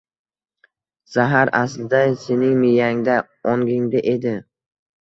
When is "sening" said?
2.25-2.59